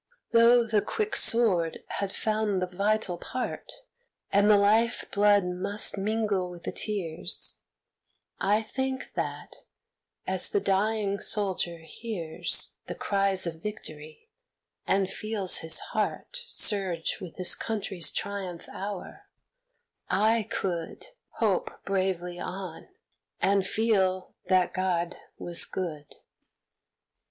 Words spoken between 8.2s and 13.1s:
I think that, as the dying soldier hears The